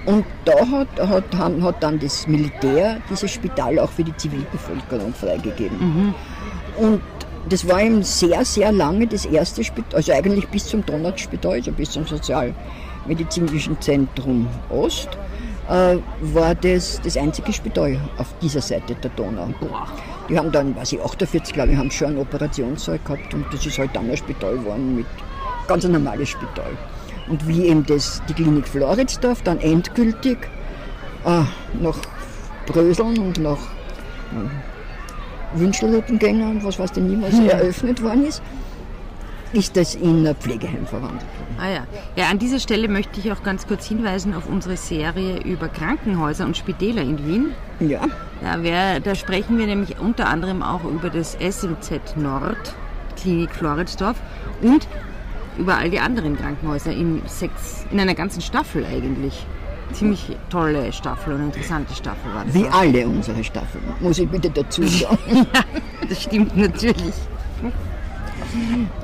Und, 0.05 0.17
und 0.17 0.25
da 0.45 0.67
hat, 0.67 0.87
hat, 0.99 1.35
hat 1.35 1.83
dann 1.83 1.99
das 1.99 2.27
Militär 2.27 2.97
dieses 3.09 3.31
Spital 3.31 3.79
auch 3.79 3.89
für 3.89 4.03
die 4.03 4.15
Zivilbevölkerung 4.15 5.13
freigegeben. 5.13 5.77
Mhm. 5.79 6.15
Und 6.77 7.01
das 7.49 7.67
war 7.67 7.81
eben 7.81 8.03
sehr, 8.03 8.43
sehr 8.43 8.71
lange 8.71 9.07
das 9.07 9.25
erste 9.25 9.63
Spital, 9.63 9.97
also 9.97 10.11
eigentlich 10.11 10.47
bis 10.47 10.65
zum 10.65 10.85
Donauspital, 10.85 11.53
also 11.53 11.71
bis 11.71 11.91
zum 11.91 12.05
Sozialmedizinischen 12.05 13.79
Zentrum 13.81 14.47
Ost, 14.69 15.09
äh, 15.69 15.97
war 16.21 16.55
das 16.55 16.99
das 17.03 17.17
einzige 17.17 17.53
Spital 17.53 17.99
auf 18.17 18.27
dieser 18.41 18.61
Seite 18.61 18.95
der 18.95 19.11
Donau. 19.11 19.49
Boah. 19.59 19.87
Die 20.27 20.37
haben 20.37 20.51
dann, 20.51 20.75
weiß 20.75 20.93
ich, 20.93 21.01
48, 21.01 21.53
glaube 21.53 21.71
ich, 21.73 21.77
haben 21.77 21.91
schon 21.91 22.09
einen 22.09 22.17
Operationssaal 22.17 22.99
gehabt 23.03 23.33
und 23.33 23.45
das 23.51 23.65
ist 23.65 23.77
halt 23.77 23.91
dann 23.93 24.09
ein 24.09 24.17
Spital 24.17 24.57
geworden 24.57 24.95
mit 24.95 25.05
ganz 25.67 25.85
ein 25.85 25.91
normales 25.91 26.29
Spital. 26.29 26.71
Und 27.27 27.47
wie 27.47 27.65
eben 27.65 27.85
das, 27.85 28.21
die 28.29 28.33
Klinik 28.33 28.67
Floridsdorf 28.67 29.41
dann 29.41 29.59
endgültig 29.59 30.37
äh, 31.25 31.41
nach 31.81 31.97
Bröseln 32.67 33.17
und 33.17 33.39
nach 33.39 33.57
äh, 33.57 35.57
Wünschelhuttengänger 35.59 36.49
und 36.49 36.63
was 36.63 36.77
weiß 36.79 36.91
ich 36.95 37.03
nie, 37.03 37.21
was 37.21 37.33
Hm. 37.33 37.49
eröffnet 37.49 38.01
worden 38.03 38.25
ist, 38.25 38.41
ist 39.53 39.77
das 39.77 39.95
in 39.95 40.27
ein 40.27 40.35
Pflegeheim 40.35 40.85
verwandelt 40.85 41.21
worden. 41.21 41.55
Ah 41.59 41.69
ja. 41.69 41.87
ja, 42.17 42.29
an 42.29 42.39
dieser 42.39 42.59
Stelle 42.59 42.89
möchte 42.89 43.19
ich 43.21 43.31
auch 43.31 43.41
ganz 43.41 43.65
kurz 43.65 43.85
hinweisen 43.87 44.33
auf 44.33 44.47
unsere 44.49 44.75
Serie 44.75 45.37
über 45.43 45.69
Krankenhäuser 45.69 46.45
und 46.45 46.57
Spitäler 46.57 47.03
in 47.03 47.25
Wien. 47.25 47.51
Ja, 47.79 48.01
Da, 48.41 48.61
wär, 48.63 48.99
da 48.99 49.15
sprechen 49.15 49.57
wir 49.57 49.65
nämlich 49.65 49.97
unter 49.99 50.27
anderem 50.27 50.61
auch 50.61 50.83
über 50.83 51.09
das 51.09 51.37
SMZ 51.39 52.17
Nord, 52.17 52.75
Klinik 53.15 53.51
Floridsdorf 53.51 54.17
und 54.61 54.87
über 55.57 55.77
all 55.77 55.89
die 55.89 55.99
anderen 55.99 56.37
Krankenhäuser 56.37 56.91
in, 56.91 57.21
sechs, 57.25 57.85
in 57.91 57.99
einer 57.99 58.15
ganzen 58.15 58.41
Staffel 58.41 58.85
eigentlich. 58.85 59.45
Ziemlich 59.93 60.35
tolle 60.49 60.91
Staffel 60.91 61.35
und 61.35 61.43
interessante 61.43 61.93
Staffel 61.93 62.33
war 62.33 62.43
das. 62.43 62.53
wie 62.53 62.65
auch. 62.65 62.73
alle 62.73 63.07
unsere 63.07 63.43
Staffeln, 63.43 63.83
muss 63.99 64.17
ich 64.17 64.27
bitte 64.27 64.49
dazu 64.49 64.83
sagen. 64.87 65.45
Das 66.09 66.23
stimmt 66.23 66.57
natürlich. 66.57 67.13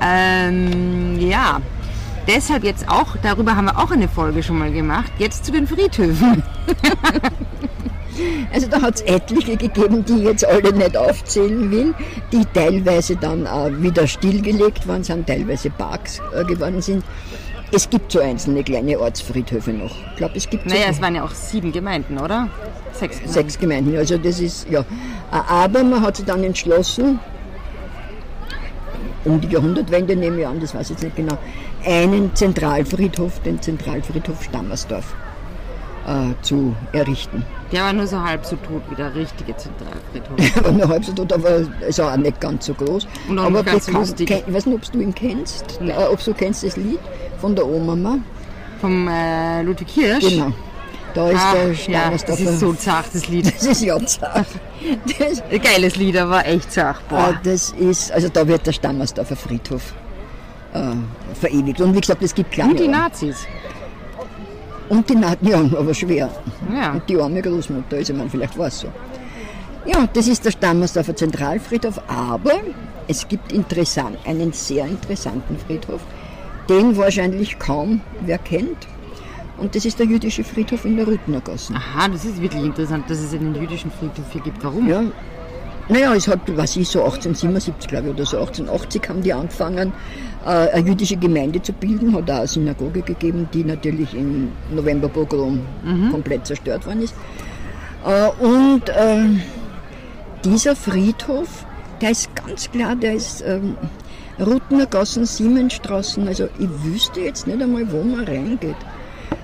Ähm, 0.00 1.18
ja, 1.20 1.60
deshalb 2.26 2.64
jetzt 2.64 2.88
auch, 2.88 3.16
darüber 3.22 3.56
haben 3.56 3.66
wir 3.66 3.78
auch 3.78 3.90
eine 3.90 4.08
Folge 4.08 4.42
schon 4.42 4.58
mal 4.58 4.72
gemacht, 4.72 5.12
jetzt 5.18 5.44
zu 5.44 5.52
den 5.52 5.66
Friedhöfen. 5.66 6.42
Also 8.52 8.66
da 8.68 8.82
hat 8.82 8.96
es 8.96 9.00
etliche 9.02 9.56
gegeben, 9.56 10.04
die 10.04 10.14
ich 10.14 10.24
jetzt 10.24 10.46
alle 10.46 10.72
nicht 10.72 10.96
aufzählen 10.96 11.70
will, 11.70 11.94
die 12.32 12.44
teilweise 12.52 13.16
dann 13.16 13.46
auch 13.46 13.70
wieder 13.70 14.06
stillgelegt 14.06 14.86
worden 14.86 15.04
sind, 15.04 15.26
teilweise 15.26 15.70
Parks 15.70 16.20
äh, 16.34 16.44
geworden 16.44 16.82
sind. 16.82 17.04
Es 17.74 17.88
gibt 17.88 18.12
so 18.12 18.20
einzelne 18.20 18.62
kleine 18.62 18.98
Ortsfriedhöfe 19.00 19.72
noch. 19.72 19.96
Ich 20.10 20.16
glaube, 20.16 20.34
es 20.36 20.48
gibt 20.48 20.68
so 20.68 20.74
Naja, 20.74 20.88
es 20.90 21.00
waren 21.00 21.14
ja 21.14 21.24
auch 21.24 21.30
sieben 21.30 21.72
Gemeinden, 21.72 22.18
oder? 22.18 22.48
Sechs. 22.92 23.16
Gemeinden. 23.16 23.32
sechs 23.32 23.58
Gemeinden. 23.58 23.96
Also 23.96 24.18
das 24.18 24.40
ist, 24.40 24.68
ja. 24.68 24.84
Aber 25.30 25.82
man 25.82 26.02
hat 26.02 26.16
sich 26.16 26.26
dann 26.26 26.44
entschlossen, 26.44 27.18
um 29.24 29.40
die 29.40 29.48
Jahrhundertwende 29.48 30.16
nehme 30.16 30.40
ich 30.40 30.46
an, 30.46 30.60
das 30.60 30.74
weiß 30.74 30.82
ich 30.82 30.90
jetzt 30.90 31.04
nicht 31.04 31.16
genau, 31.16 31.38
einen 31.86 32.34
Zentralfriedhof, 32.34 33.40
den 33.40 33.60
Zentralfriedhof 33.62 34.42
Stammersdorf, 34.42 35.14
äh, 36.06 36.34
zu 36.42 36.74
errichten. 36.92 37.44
Der 37.70 37.84
war 37.84 37.92
nur 37.92 38.06
so 38.06 38.22
halb 38.22 38.44
so 38.44 38.56
tot 38.56 38.82
wie 38.90 38.94
der 38.96 39.14
richtige 39.14 39.54
Zentralfriedhof. 39.56 40.56
Aber 40.64 40.72
nur 40.72 40.88
halb 40.88 41.04
so 41.04 41.12
tot, 41.12 41.32
aber 41.32 41.62
ist 41.88 42.00
auch 42.00 42.14
nicht 42.16 42.40
ganz 42.40 42.66
so 42.66 42.74
groß. 42.74 43.06
Und 43.28 43.38
auch 43.38 43.44
aber 43.46 43.62
ganz 43.62 43.86
bekannt- 43.86 44.08
lustig. 44.08 44.28
kenn- 44.30 44.42
Ich 44.46 44.54
weiß 44.54 44.66
nicht, 44.66 44.74
ob 44.76 44.92
du 44.92 45.00
ihn 45.00 45.14
kennst, 45.14 45.80
äh, 45.80 45.92
ob 46.10 46.22
du 46.22 46.34
kennst 46.34 46.64
das 46.64 46.76
Lied 46.76 46.98
von 47.40 47.54
der 47.56 47.66
Oma. 47.66 48.18
Vom 48.80 49.08
äh, 49.08 49.62
Ludwig 49.62 49.88
Hirsch. 49.90 50.28
Genau. 50.28 50.52
Da 51.14 51.28
ist 51.30 51.40
Ach, 51.40 51.52
der 51.54 51.72
ja, 51.88 52.10
das 52.10 52.40
ist 52.40 52.58
so 52.60 52.72
zart, 52.72 53.06
das 53.12 53.28
Lied. 53.28 53.46
Das 53.54 53.64
ist 53.66 53.82
ja 53.82 53.98
zart. 54.04 54.46
Das, 55.18 55.42
geiles 55.62 55.96
Lied, 55.96 56.16
aber 56.16 56.44
echt 56.46 56.72
zart. 56.72 57.06
Boah. 57.08 57.38
das 57.44 57.70
ist, 57.70 58.10
also 58.12 58.28
da 58.28 58.46
wird 58.48 58.66
der 58.66 58.72
Stammersdorfer 58.72 59.36
Friedhof 59.36 59.92
äh, 60.74 60.80
verewigt. 61.38 61.80
Und 61.82 61.94
wie 61.94 62.00
gesagt, 62.00 62.22
es 62.22 62.34
gibt 62.34 62.50
kleine 62.52 62.70
Und 62.70 62.80
die. 62.80 62.88
Nazis. 62.88 63.46
Und 64.92 65.08
die 65.08 65.48
ja, 65.48 65.58
aber 65.58 65.94
schwer. 65.94 66.28
Ja. 66.70 66.92
Und 66.92 67.08
die 67.08 67.18
arme 67.18 67.40
Großmutter, 67.40 67.96
also 67.96 68.12
man, 68.12 68.28
vielleicht 68.28 68.58
war 68.58 68.66
es 68.66 68.80
so. 68.80 68.88
Ja, 69.86 70.06
das 70.12 70.28
ist 70.28 70.44
der 70.44 70.50
Stammersdorfer 70.50 71.16
Zentralfriedhof, 71.16 71.98
aber 72.08 72.60
es 73.08 73.26
gibt 73.26 73.52
interessant, 73.52 74.18
einen 74.26 74.52
sehr 74.52 74.84
interessanten 74.84 75.56
Friedhof, 75.56 76.02
den 76.68 76.94
wahrscheinlich 76.98 77.58
kaum 77.58 78.02
wer 78.20 78.36
kennt. 78.36 78.86
Und 79.56 79.74
das 79.74 79.86
ist 79.86 79.98
der 79.98 80.04
jüdische 80.04 80.44
Friedhof 80.44 80.84
in 80.84 80.98
der 80.98 81.06
Rutnergasse. 81.06 81.72
Aha, 81.74 82.08
das 82.08 82.26
ist 82.26 82.42
wirklich 82.42 82.62
interessant, 82.62 83.08
dass 83.08 83.18
es 83.18 83.32
einen 83.32 83.54
jüdischen 83.54 83.90
Friedhof 83.90 84.26
hier 84.30 84.42
gibt. 84.42 84.62
Warum? 84.62 84.86
Ja. 84.90 85.04
Naja, 85.92 86.14
es 86.14 86.26
hat, 86.26 86.40
was 86.56 86.74
ich, 86.76 86.88
so 86.88 87.00
1877, 87.00 87.86
glaube 87.86 88.08
ich, 88.08 88.14
oder 88.14 88.24
so 88.24 88.38
1880 88.38 89.08
haben 89.10 89.22
die 89.22 89.32
angefangen, 89.34 89.92
äh, 90.42 90.48
eine 90.48 90.88
jüdische 90.88 91.18
Gemeinde 91.18 91.60
zu 91.60 91.74
bilden, 91.74 92.14
hat 92.14 92.30
auch 92.30 92.38
eine 92.38 92.46
Synagoge 92.46 93.02
gegeben, 93.02 93.46
die 93.52 93.62
natürlich 93.62 94.14
im 94.14 94.52
Novemberpogrom 94.74 95.60
komplett 96.10 96.46
zerstört 96.46 96.86
worden 96.86 97.02
ist. 97.02 97.14
Äh, 98.06 98.28
und 98.42 98.88
äh, 98.88 99.38
dieser 100.42 100.74
Friedhof, 100.74 101.66
der 102.00 102.12
ist 102.12 102.34
ganz 102.36 102.70
klar, 102.70 102.96
der 102.96 103.12
ist 103.12 103.44
ähm, 103.46 103.76
Rutnergassen, 104.40 105.26
Siemensstraßen, 105.26 106.26
also 106.26 106.48
ich 106.58 106.70
wüsste 106.84 107.20
jetzt 107.20 107.46
nicht 107.46 107.60
einmal, 107.60 107.92
wo 107.92 108.02
man 108.02 108.24
reingeht. 108.24 108.76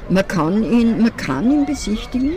Man 0.09 0.27
kann 0.27 0.65
ihn, 0.65 1.03
man 1.03 1.15
kann 1.19 1.51
ihn 1.51 1.67
besichtigen, 1.67 2.33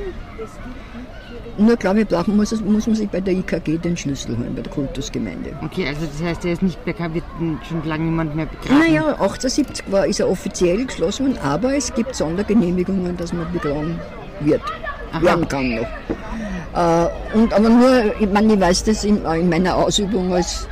nur 1.58 1.76
glaube 1.78 2.02
ich, 2.02 2.08
brauchen 2.08 2.36
muss, 2.38 2.52
es- 2.52 2.62
muss 2.62 2.88
man 2.88 2.96
sich 2.96 3.10
bei 3.10 3.20
der 3.22 3.34
IKG 3.34 3.78
den 3.78 3.96
Schlüssel 3.98 4.38
holen, 4.38 4.54
bei 4.56 4.62
der 4.62 4.72
Kultusgemeinde. 4.72 5.52
Okay, 5.64 5.88
also 5.88 6.06
das 6.06 6.22
heißt, 6.26 6.46
er 6.46 6.54
ist 6.54 6.62
nicht 6.62 6.84
bekannt, 6.86 7.14
wird 7.16 7.26
schon 7.68 7.84
lange 7.86 8.06
niemand 8.06 8.36
mehr 8.36 8.46
begraben. 8.48 8.80
Naja, 8.80 9.04
1870 9.20 9.92
war, 9.92 10.06
ist 10.08 10.20
er 10.20 10.30
offiziell 10.30 10.86
geschlossen 10.86 11.28
worden, 11.28 11.38
aber 11.44 11.76
es 11.76 11.94
gibt 11.94 12.16
Sondergenehmigungen, 12.16 13.18
dass 13.18 13.34
man 13.34 13.52
begraben 13.52 14.00
wird. 14.40 14.62
Werden 15.22 15.48
kann 15.50 15.76
noch. 15.76 15.82
Äh, 16.74 17.38
und, 17.38 17.54
aber 17.54 17.68
nur, 17.70 18.14
ich 18.20 18.30
meine, 18.32 18.54
ich 18.54 18.60
weiß 18.62 18.86
das 18.86 19.04
in, 19.04 19.26
in 19.26 19.50
meiner 19.50 19.76
Ausübung 19.76 20.32
als 20.34 20.68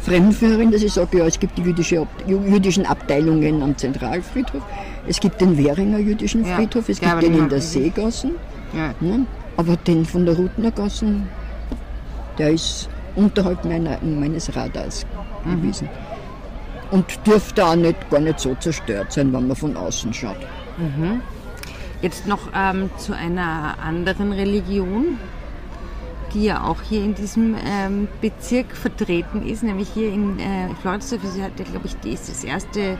Fremdenführerin, 0.00 0.70
dass 0.70 0.82
ich 0.82 0.92
sage, 0.92 1.18
ja, 1.18 1.26
es 1.26 1.38
gibt 1.38 1.58
die 1.58 1.62
jüdische, 1.62 2.06
jüdischen 2.26 2.86
Abteilungen 2.86 3.62
am 3.62 3.76
Zentralfriedhof, 3.76 4.62
es 5.06 5.18
gibt 5.20 5.40
den 5.40 5.56
Währinger 5.58 5.98
jüdischen 5.98 6.44
Ja, 6.44 6.56
Friedhof, 6.56 6.88
es 6.88 7.00
der 7.00 7.10
gibt 7.10 7.22
den 7.22 7.34
in 7.38 7.48
der. 7.48 7.60
Seegassen. 7.60 8.32
Ja. 8.72 8.94
Ne? 9.00 9.26
Aber 9.56 9.76
den 9.76 10.04
von 10.04 10.24
der 10.26 10.36
Rutnergassen, 10.36 11.28
der 12.38 12.50
ist 12.50 12.88
unterhalb 13.16 13.64
meiner, 13.64 13.98
meines 14.02 14.54
Radars 14.56 15.04
Mhm. 15.44 15.60
gewesen. 15.62 15.88
Und 16.90 17.04
dürfte 17.26 17.64
auch 17.66 17.74
nicht, 17.74 18.10
gar 18.10 18.20
nicht 18.20 18.38
so 18.38 18.54
zerstört 18.56 19.12
sein, 19.12 19.32
wenn 19.32 19.46
man 19.48 19.56
von 19.56 19.76
außen 19.76 20.12
schaut. 20.14 20.36
Jetzt 22.02 22.26
noch 22.26 22.40
ähm, 22.54 22.90
zu 22.98 23.14
einer 23.16 23.76
anderen 23.82 24.32
Religion, 24.32 25.18
die 26.34 26.44
ja 26.44 26.64
auch 26.64 26.80
hier 26.82 27.02
in 27.04 27.14
diesem 27.14 27.54
ähm, 27.66 28.08
Bezirk 28.20 28.76
vertreten 28.76 29.46
ist, 29.46 29.62
nämlich 29.62 29.88
hier 29.94 30.12
in 30.12 30.38
äh, 30.38 30.68
Floridsdorf 30.80 31.24
ist 31.24 31.36
ja, 31.36 31.48
glaube 31.48 31.86
ich, 31.86 31.96
die 31.96 32.10
ist 32.12 32.28
das 32.28 32.44
erste 32.44 32.98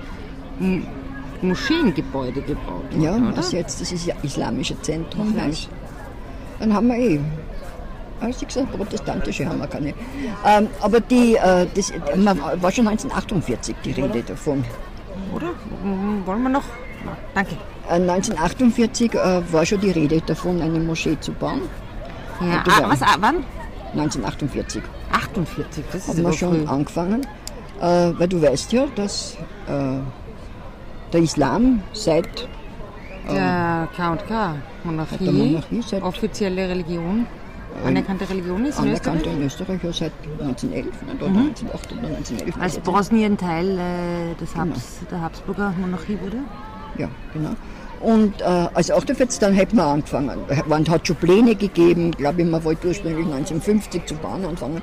Moscheengebäude 1.42 2.40
gebaut 2.42 2.84
worden, 2.92 3.02
Ja, 3.02 3.16
oder? 3.16 3.36
was 3.36 3.52
jetzt, 3.52 3.80
das 3.80 3.92
ist 3.92 4.06
ja 4.06 4.14
islamische 4.22 4.80
Zentrum 4.82 5.34
heißt. 5.38 5.68
Dann 6.62 6.74
haben 6.74 6.86
wir 6.86 6.96
eh, 6.96 7.20
als 8.20 8.40
ich 8.40 8.46
gesagt, 8.46 8.70
protestantische 8.70 9.44
haben 9.44 9.58
wir 9.58 9.66
keine. 9.66 9.94
Ähm, 10.46 10.68
aber 10.80 11.00
die, 11.00 11.34
äh, 11.34 11.66
das 11.74 11.92
man 12.14 12.38
war 12.38 12.70
schon 12.70 12.86
1948 12.86 13.74
die 13.84 13.90
Rede 13.90 14.22
davon. 14.22 14.64
Oder? 15.34 15.48
Mhm, 15.82 16.24
Wollen 16.24 16.42
wir 16.44 16.50
noch? 16.50 16.62
Ja, 17.04 17.16
danke. 17.34 17.56
Äh, 17.88 17.94
1948 17.94 19.12
äh, 19.12 19.52
war 19.52 19.66
schon 19.66 19.80
die 19.80 19.90
Rede 19.90 20.20
davon, 20.20 20.62
eine 20.62 20.78
Moschee 20.78 21.18
zu 21.18 21.32
bauen. 21.32 21.62
Ja, 22.40 22.62
ah, 22.64 22.90
was, 22.90 23.02
ah, 23.02 23.16
wann? 23.18 23.44
1948. 23.94 24.82
48, 25.10 25.84
das 25.90 26.02
ist 26.02 26.08
haben 26.08 26.22
wir 26.22 26.32
schon 26.32 26.60
früh. 26.60 26.68
angefangen. 26.68 27.26
Äh, 27.80 28.12
weil 28.16 28.28
du 28.28 28.40
weißt 28.40 28.72
ja, 28.72 28.86
dass 28.94 29.36
äh, 29.66 29.98
der 31.12 31.20
Islam 31.20 31.82
seit 31.92 32.48
Der 33.28 33.88
Monarchie, 34.84 35.24
der 35.24 35.32
Monarchie 35.32 35.82
seit- 35.82 36.02
offizielle 36.02 36.68
Religion, 36.68 37.26
anerkannte 37.86 38.28
Religion 38.28 38.64
ist 38.64 38.78
in 38.78 38.84
anerkannt 38.88 39.20
Österreich. 39.22 39.36
in 39.36 39.46
Österreich 39.46 39.82
ja 39.84 39.92
seit 39.92 40.12
1911 40.40 40.86
oder 41.20 41.26
1908 41.28 41.92
oder 41.92 42.08
1911. 42.08 42.60
Als. 42.60 42.78
Bosnien 42.80 43.36
Teil 43.38 43.78
äh, 43.78 44.34
des 44.40 44.54
Habs, 44.56 45.00
der 45.10 45.20
Habsburger 45.20 45.72
Monarchie 45.80 46.18
wurde. 46.20 46.38
Ja, 46.98 47.08
genau. 47.32 47.50
Und 48.00 48.40
äh, 48.40 48.44
als 48.44 48.90
Autofetz 48.90 49.38
dann 49.38 49.54
hätten 49.54 49.76
wir 49.76 49.84
angefangen. 49.84 50.38
Man 50.66 50.88
hat 50.88 51.06
schon 51.06 51.16
Pläne 51.16 51.54
gegeben, 51.54 52.10
glaube 52.10 52.42
ich, 52.42 52.48
man 52.48 52.62
wollte 52.64 52.88
ursprünglich 52.88 53.24
1950 53.26 54.06
zu 54.06 54.16
bauen 54.16 54.44
anfangen. 54.44 54.82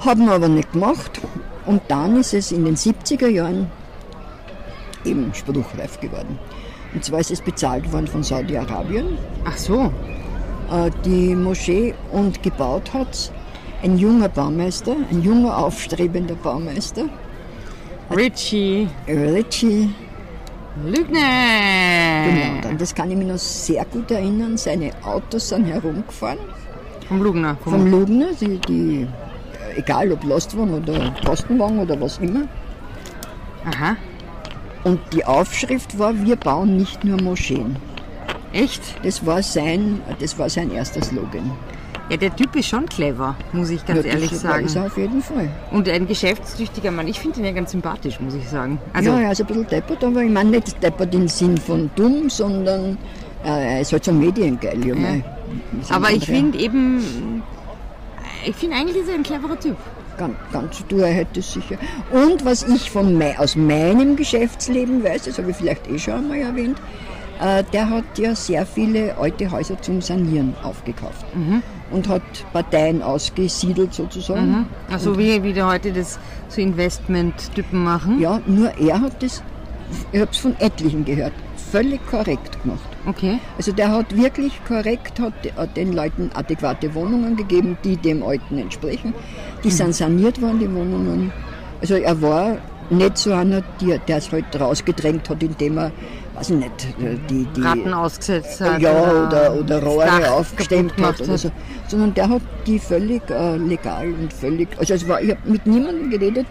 Haben 0.00 0.26
wir 0.26 0.32
aber 0.34 0.48
nicht 0.48 0.72
gemacht. 0.72 1.20
Und 1.66 1.82
dann 1.88 2.16
ist 2.20 2.32
es 2.34 2.52
in 2.52 2.64
den 2.64 2.76
70er 2.76 3.28
Jahren 3.28 3.70
eben 5.04 5.32
spruchreif 5.34 5.98
geworden. 6.00 6.38
Und 6.94 7.04
zwar 7.04 7.20
ist 7.20 7.30
es 7.30 7.40
bezahlt 7.40 7.90
worden 7.92 8.06
von 8.06 8.22
Saudi-Arabien, 8.22 9.18
Ach 9.44 9.56
so, 9.56 9.92
äh, 10.70 10.90
die 11.04 11.34
Moschee 11.34 11.94
und 12.12 12.42
gebaut 12.42 12.92
hat 12.92 13.32
ein 13.82 13.98
junger 13.98 14.28
Baumeister, 14.28 14.96
ein 15.10 15.22
junger 15.22 15.56
aufstrebender 15.58 16.34
Baumeister, 16.36 17.04
Richie 18.14 18.88
Richie 19.08 19.90
Lügne. 20.84 21.18
Genau, 22.24 22.68
an 22.68 22.78
das 22.78 22.94
kann 22.94 23.10
ich 23.10 23.16
mich 23.16 23.26
noch 23.26 23.38
sehr 23.38 23.84
gut 23.86 24.10
erinnern. 24.10 24.56
Seine 24.56 24.90
Autos 25.02 25.50
sind 25.50 25.66
herumgefahren 25.66 26.38
Vom 27.08 27.22
Lugner. 27.22 27.56
Vom, 27.62 27.72
vom 27.72 27.90
Lugner, 27.90 28.28
die, 28.40 28.58
die, 28.58 29.06
äh, 29.74 29.78
egal 29.80 30.12
ob 30.12 30.24
Lastwagen 30.24 30.74
oder 30.74 31.10
Postenwagen 31.24 31.80
oder 31.80 32.00
was 32.00 32.18
immer. 32.18 32.48
Aha, 33.64 33.96
Und 34.84 35.00
die 35.12 35.24
Aufschrift 35.24 35.98
war, 35.98 36.14
wir 36.24 36.36
bauen 36.36 36.76
nicht 36.76 37.04
nur 37.04 37.20
Moscheen. 37.20 37.76
echt? 38.52 38.82
Das 39.04 39.24
war 39.24 39.42
sein, 39.42 40.00
das 40.20 40.38
war 40.38 40.48
sein 40.50 40.70
erster 40.70 41.02
Slogan. 41.02 41.50
Ja, 42.10 42.16
der 42.16 42.34
Typ 42.34 42.54
ist 42.56 42.66
schon 42.66 42.86
clever, 42.86 43.36
muss 43.52 43.70
ich 43.70 43.86
ganz 43.86 44.04
Ja, 44.04 44.12
ehrlich 44.12 44.30
das 44.30 44.40
sagen. 44.40 44.66
Ist 44.66 44.76
er 44.76 44.86
auf 44.86 44.98
jeden 44.98 45.22
Fall. 45.22 45.48
Und 45.70 45.88
ein 45.88 46.06
geschäftstüchtiger 46.06 46.90
Mann. 46.90 47.06
Ich 47.06 47.18
finde 47.20 47.38
ihn 47.40 47.46
ja 47.46 47.52
ganz 47.52 47.70
sympathisch, 47.70 48.20
muss 48.20 48.34
ich 48.34 48.46
sagen. 48.48 48.78
Also, 48.92 49.10
ja, 49.10 49.20
er 49.20 49.32
ist 49.32 49.40
ein 49.40 49.46
bisschen 49.46 49.66
deppert, 49.68 50.04
aber 50.04 50.22
ich 50.22 50.30
meine 50.30 50.50
nicht 50.50 50.82
deppert 50.82 51.14
im 51.14 51.28
Sinn 51.28 51.56
von 51.56 51.90
dumm, 51.94 52.28
sondern 52.28 52.98
äh, 53.44 53.74
er 53.76 53.80
ist 53.80 53.92
halt 53.92 54.04
so 54.04 54.12
mediengeil. 54.12 54.84
Ja. 54.84 54.94
Wir 54.94 55.22
sind 55.82 55.90
aber 55.90 56.10
ich 56.10 56.26
finde 56.26 56.58
eben, 56.58 57.42
ich 58.44 58.56
finde 58.56 58.76
eigentlich 58.76 58.96
ist 58.96 59.08
er 59.08 59.14
ein 59.14 59.22
cleverer 59.22 59.58
Typ. 59.58 59.76
Ganz, 60.16 60.34
ganz 60.52 60.84
du, 60.88 60.98
er 60.98 61.12
hätte 61.12 61.40
es 61.40 61.52
sicher. 61.52 61.76
Und 62.10 62.44
was 62.44 62.62
ich 62.64 62.90
von 62.90 63.20
aus 63.38 63.56
meinem 63.56 64.16
Geschäftsleben 64.16 65.02
weiß, 65.02 65.24
das 65.24 65.38
habe 65.38 65.50
ich 65.50 65.56
vielleicht 65.56 65.88
eh 65.88 65.98
schon 65.98 66.14
einmal 66.14 66.38
erwähnt, 66.38 66.78
äh, 67.40 67.64
der 67.72 67.90
hat 67.90 68.18
ja 68.18 68.34
sehr 68.34 68.64
viele 68.66 69.16
alte 69.16 69.50
Häuser 69.50 69.80
zum 69.80 70.00
Sanieren 70.00 70.54
aufgekauft 70.62 71.26
und 71.90 72.08
hat 72.08 72.22
Parteien 72.52 73.02
ausgesiedelt 73.02 73.94
sozusagen. 73.94 74.66
Also 74.90 75.18
wie, 75.18 75.42
wie 75.42 75.52
da 75.52 75.70
heute 75.72 75.92
das 75.92 76.18
so 76.48 76.60
Investment-Typen 76.60 77.82
machen. 77.82 78.20
Ja, 78.20 78.40
nur 78.46 78.70
er 78.78 79.00
hat 79.00 79.22
das, 79.22 79.42
ich 80.12 80.20
habe 80.20 80.30
es 80.30 80.38
von 80.38 80.54
etlichen 80.60 81.04
gehört, 81.04 81.32
völlig 81.70 82.04
korrekt 82.06 82.62
gemacht. 82.62 82.80
Okay. 83.04 83.40
Also 83.56 83.72
der 83.72 83.90
hat 83.90 84.16
wirklich 84.16 84.52
korrekt, 84.64 85.18
hat, 85.18 85.32
hat 85.56 85.76
den 85.76 85.92
Leuten 85.92 86.30
adäquate 86.34 86.94
Wohnungen 86.94 87.36
gegeben, 87.36 87.76
die 87.82 87.96
dem 87.96 88.22
Alten 88.22 88.58
entsprechen. 88.58 89.12
Die 89.64 89.70
sind 89.70 89.94
saniert 89.94 90.40
worden, 90.40 90.60
die 90.60 90.72
Wohnungen. 90.72 91.32
Also 91.80 91.94
er 91.94 92.22
war 92.22 92.58
nicht 92.90 93.18
so 93.18 93.32
einer, 93.32 93.62
der 93.80 93.98
der 93.98 94.18
es 94.18 94.30
halt 94.30 94.44
rausgedrängt 94.58 95.28
hat, 95.30 95.42
indem 95.42 95.78
er, 95.78 95.92
weiß 96.34 96.50
ich 96.50 96.56
nicht, 96.56 96.72
die... 97.30 97.46
die 97.54 97.60
Ratten 97.60 97.92
ausgesetzt 97.92 98.60
hat. 98.60 98.80
ja, 98.80 98.92
oder, 98.92 99.54
oder 99.54 99.82
Rohre 99.82 100.30
aufgestemmt 100.32 100.94
hat 101.00 101.20
oder 101.20 101.36
so. 101.38 101.50
Sondern 101.88 102.14
der 102.14 102.28
hat 102.28 102.42
die 102.66 102.78
völlig 102.78 103.28
äh, 103.30 103.56
legal 103.56 104.12
und 104.12 104.32
völlig... 104.32 104.68
Also 104.78 104.94
es 104.94 105.06
war, 105.06 105.20
ich 105.20 105.30
habe 105.30 105.40
mit 105.44 105.66
niemandem 105.66 106.10
geredet, 106.10 106.46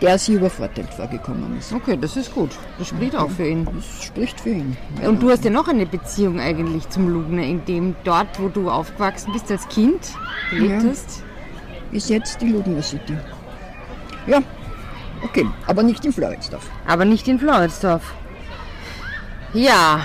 der 0.00 0.18
sich 0.18 0.34
übervorteilt 0.34 0.92
vorgekommen 0.92 1.58
ist. 1.58 1.72
Okay, 1.72 1.96
das 2.00 2.16
ist 2.16 2.34
gut. 2.34 2.50
Das 2.78 2.88
spricht 2.88 3.16
auch 3.16 3.30
für 3.30 3.46
ihn. 3.46 3.66
Das 3.74 4.04
spricht 4.04 4.40
für 4.40 4.50
ihn. 4.50 4.76
Und 5.06 5.22
du 5.22 5.30
hast 5.30 5.44
ja 5.44 5.50
noch 5.50 5.68
eine 5.68 5.86
Beziehung 5.86 6.38
eigentlich 6.40 6.88
zum 6.90 7.08
Lugner, 7.08 7.42
in 7.42 7.64
dem 7.64 7.96
dort, 8.04 8.40
wo 8.40 8.48
du 8.48 8.70
aufgewachsen 8.70 9.32
bist 9.32 9.50
als 9.50 9.66
Kind, 9.68 10.12
gelebt 10.50 10.82
Ja. 10.82 10.90
hast. 10.90 11.22
ist 11.92 12.10
jetzt 12.10 12.40
die 12.40 12.48
Lugner 12.48 12.82
City. 12.82 13.16
Ja, 14.26 14.40
okay, 15.22 15.46
aber 15.66 15.82
nicht 15.82 16.04
in 16.04 16.12
Floridsdorf. 16.12 16.68
Aber 16.86 17.04
nicht 17.04 17.26
in 17.28 17.38
Floridsdorf. 17.38 18.02
Ja. 19.52 20.00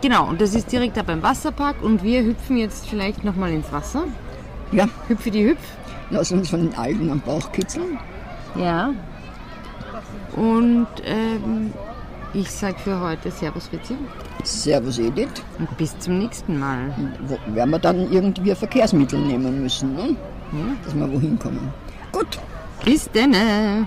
Genau, 0.00 0.28
und 0.28 0.40
das 0.40 0.54
ist 0.54 0.72
direkt 0.72 0.96
da 0.96 1.02
beim 1.02 1.22
Wasserpark 1.22 1.82
und 1.82 2.02
wir 2.02 2.24
hüpfen 2.24 2.56
jetzt 2.56 2.88
vielleicht 2.88 3.22
nochmal 3.24 3.52
ins 3.52 3.70
Wasser. 3.70 4.04
Ja, 4.72 4.88
Hüpfe 5.06 5.30
die 5.30 5.44
Hüpf. 5.44 5.60
lass 6.10 6.32
uns 6.32 6.50
von 6.50 6.60
den 6.68 6.74
Algen 6.76 7.10
am 7.10 7.20
Bauch 7.20 7.52
kitzeln. 7.52 7.98
Ja. 8.56 8.90
Und 10.34 10.88
ähm, 11.04 11.72
ich 12.34 12.50
sage 12.50 12.78
für 12.78 12.98
heute 13.00 13.30
Servus 13.30 13.68
Fritzi 13.68 13.94
Servus 14.42 14.98
Edith. 14.98 15.28
und 15.58 15.76
bis 15.76 15.96
zum 15.98 16.18
nächsten 16.18 16.58
Mal. 16.58 16.92
Wo, 17.26 17.38
werden 17.54 17.70
wir 17.70 17.78
dann 17.78 18.10
irgendwie 18.10 18.54
Verkehrsmittel 18.54 19.20
nehmen 19.20 19.62
müssen, 19.62 19.94
ne? 19.94 20.16
dass 20.84 20.94
wir 20.96 21.12
wohin 21.12 21.38
kommen. 21.38 21.72
Gut, 22.10 22.38
Bis 22.84 23.08
denne. 23.10 23.86